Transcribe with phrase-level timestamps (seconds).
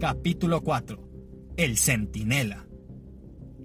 [0.00, 0.98] Capítulo 4.
[1.58, 2.66] El Centinela.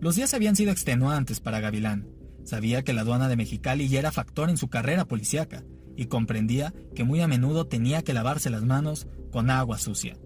[0.01, 2.09] Los días habían sido extenuantes para Gavilán.
[2.43, 5.63] Sabía que la aduana de Mexicali ya era factor en su carrera policíaca
[5.95, 10.17] y comprendía que muy a menudo tenía que lavarse las manos con agua sucia.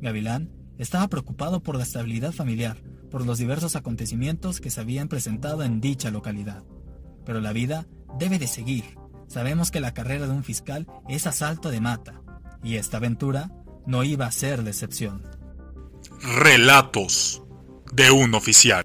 [0.00, 2.80] Gavilán estaba preocupado por la estabilidad familiar,
[3.10, 6.62] por los diversos acontecimientos que se habían presentado en dicha localidad.
[7.24, 7.88] Pero la vida
[8.20, 8.84] debe de seguir.
[9.26, 12.22] Sabemos que la carrera de un fiscal es asalto de mata,
[12.62, 13.50] y esta aventura
[13.84, 15.35] no iba a ser de excepción.
[16.34, 17.44] Relatos
[17.92, 18.84] de un oficial.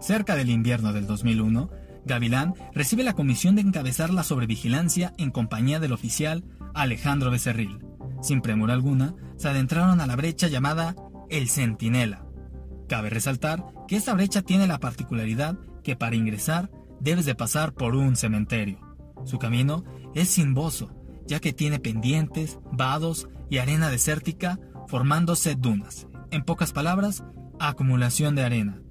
[0.00, 1.68] Cerca del invierno del 2001,
[2.06, 7.84] Gavilán recibe la comisión de encabezar la sobrevigilancia en compañía del oficial Alejandro Becerril.
[8.22, 10.96] Sin premura alguna, se adentraron a la brecha llamada
[11.28, 12.24] El Centinela.
[12.88, 17.94] Cabe resaltar que esta brecha tiene la particularidad que para ingresar debes de pasar por
[17.94, 18.80] un cementerio.
[19.24, 20.96] Su camino es simboso,
[21.26, 26.06] ya que tiene pendientes, vados y arena desértica formándose dunas.
[26.34, 27.22] En pocas palabras,
[27.60, 28.82] acumulación de arena.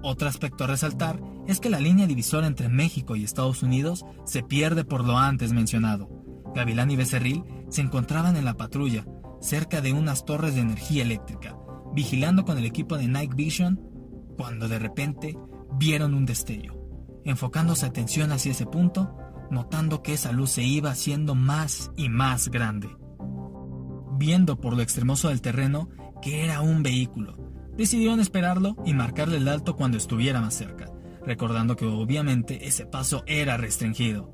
[0.00, 4.42] Otro aspecto a resaltar es que la línea divisora entre México y Estados Unidos se
[4.42, 6.08] pierde por lo antes mencionado.
[6.54, 9.04] Gavilán y Becerril se encontraban en la patrulla,
[9.38, 11.58] cerca de unas torres de energía eléctrica,
[11.92, 13.78] vigilando con el equipo de Night Vision,
[14.38, 15.38] cuando de repente
[15.74, 16.74] vieron un destello.
[17.26, 19.14] Enfocando su atención hacia ese punto,
[19.50, 22.96] notando que esa luz se iba haciendo más y más grande.
[24.16, 27.36] Viendo por lo extremoso del terreno que era un vehículo,
[27.76, 30.90] decidieron esperarlo y marcarle el alto cuando estuviera más cerca,
[31.24, 34.32] recordando que obviamente ese paso era restringido.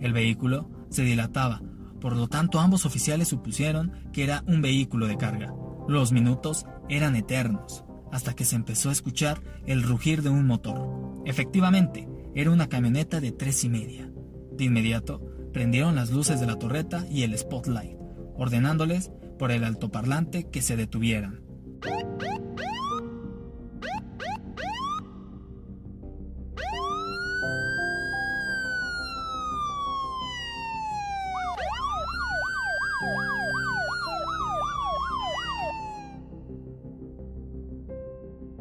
[0.00, 1.62] El vehículo se dilataba,
[2.00, 5.52] por lo tanto ambos oficiales supusieron que era un vehículo de carga.
[5.88, 11.22] Los minutos eran eternos, hasta que se empezó a escuchar el rugir de un motor.
[11.24, 14.10] Efectivamente, era una camioneta de tres y media.
[14.52, 15.20] De inmediato,
[15.52, 17.96] prendieron las luces de la torreta y el spotlight,
[18.36, 21.40] ordenándoles por el altoparlante que se detuvieran.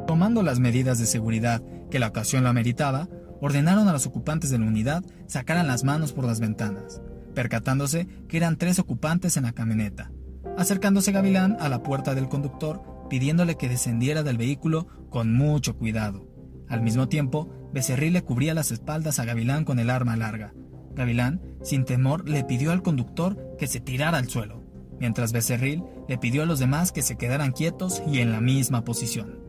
[0.07, 3.09] Tomando las medidas de seguridad que la ocasión lo ameritaba,
[3.41, 7.01] ordenaron a los ocupantes de la unidad sacaran las manos por las ventanas,
[7.33, 10.12] percatándose que eran tres ocupantes en la camioneta.
[10.57, 16.27] Acercándose Gavilán a la puerta del conductor, pidiéndole que descendiera del vehículo con mucho cuidado.
[16.69, 20.53] Al mismo tiempo, Becerril le cubría las espaldas a Gavilán con el arma larga.
[20.95, 24.63] Gavilán, sin temor, le pidió al conductor que se tirara al suelo,
[24.99, 28.83] mientras Becerril le pidió a los demás que se quedaran quietos y en la misma
[28.83, 29.39] posición.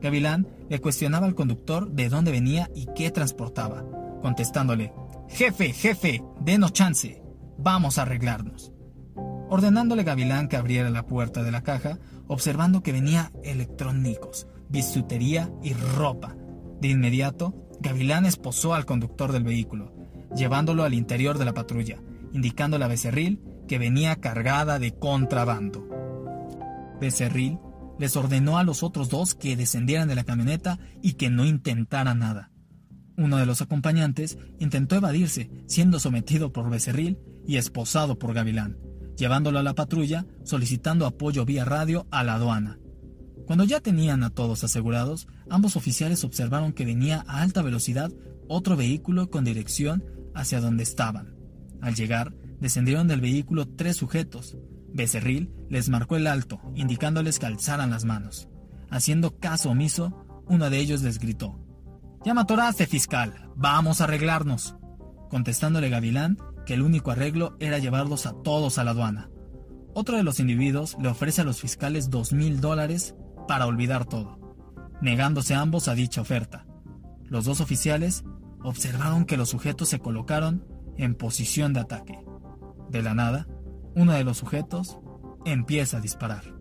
[0.00, 3.84] Gavilán le cuestionaba al conductor de dónde venía y qué transportaba,
[4.20, 4.92] contestándole,
[5.28, 7.22] Jefe, jefe, denos chance,
[7.56, 8.73] vamos a arreglarnos.
[9.54, 15.74] Ordenándole Gavilán que abriera la puerta de la caja, observando que venía electrónicos, bisutería y
[15.74, 16.34] ropa.
[16.80, 19.94] De inmediato, Gavilán esposó al conductor del vehículo,
[20.34, 25.88] llevándolo al interior de la patrulla, indicándole a Becerril que venía cargada de contrabando.
[27.00, 27.60] Becerril
[28.00, 32.18] les ordenó a los otros dos que descendieran de la camioneta y que no intentaran
[32.18, 32.50] nada.
[33.16, 38.78] Uno de los acompañantes intentó evadirse, siendo sometido por Becerril y esposado por Gavilán,
[39.16, 42.78] llevándolo a la patrulla, solicitando apoyo vía radio a la aduana.
[43.46, 48.10] Cuando ya tenían a todos asegurados, ambos oficiales observaron que venía a alta velocidad
[48.48, 50.04] otro vehículo con dirección
[50.34, 51.34] hacia donde estaban.
[51.82, 54.56] Al llegar, descendieron del vehículo tres sujetos,
[54.94, 58.48] Becerril les marcó el alto, indicándoles que alzaran las manos.
[58.90, 61.58] Haciendo caso omiso, uno de ellos les gritó:
[62.24, 64.76] Ya matoraste, fiscal, vamos a arreglarnos.
[65.28, 69.30] Contestándole Gavilán que el único arreglo era llevarlos a todos a la aduana.
[69.94, 73.14] Otro de los individuos le ofrece a los fiscales dos mil dólares
[73.46, 74.56] para olvidar todo,
[75.00, 76.66] negándose ambos a dicha oferta.
[77.24, 78.24] Los dos oficiales
[78.62, 80.66] observaron que los sujetos se colocaron
[80.96, 82.18] en posición de ataque.
[82.90, 83.46] De la nada,
[83.94, 84.98] uno de los sujetos
[85.44, 86.53] empieza a disparar.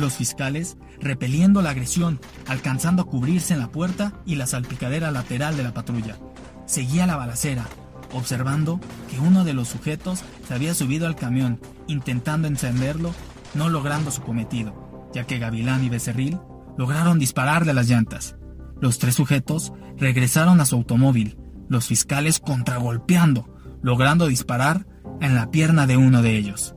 [0.00, 5.58] Los fiscales repeliendo la agresión, alcanzando a cubrirse en la puerta y la salpicadera lateral
[5.58, 6.16] de la patrulla.
[6.64, 7.66] Seguía la balacera,
[8.14, 8.80] observando
[9.10, 13.14] que uno de los sujetos se había subido al camión, intentando encenderlo,
[13.52, 16.38] no logrando su cometido, ya que Gavilán y Becerril
[16.78, 18.36] lograron dispararle a las llantas.
[18.80, 21.36] Los tres sujetos regresaron a su automóvil,
[21.68, 24.86] los fiscales contragolpeando, logrando disparar
[25.20, 26.74] en la pierna de uno de ellos.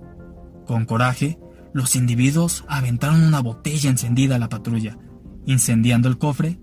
[0.65, 1.39] Con coraje,
[1.73, 4.97] los individuos aventaron una botella encendida a la patrulla,
[5.45, 6.59] incendiando el cofre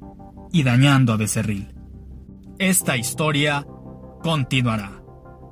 [0.52, 1.74] y dañando a Becerril.
[2.58, 3.66] Esta historia
[4.22, 5.02] continuará.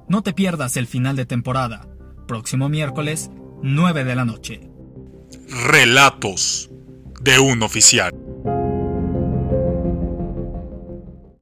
[0.08, 1.88] No te pierdas el final de temporada,
[2.26, 3.30] próximo miércoles,
[3.62, 4.70] 9 de la noche.
[5.66, 6.70] Relatos
[7.20, 8.27] de un oficial.